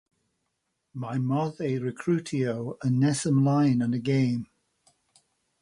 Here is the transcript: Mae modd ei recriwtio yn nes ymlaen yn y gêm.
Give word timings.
Mae 1.03 1.19
modd 1.31 1.61
ei 1.67 1.75
recriwtio 1.83 2.57
yn 2.89 2.97
nes 3.05 3.23
ymlaen 3.33 3.89
yn 3.89 3.97
y 3.99 4.03
gêm. 4.09 4.45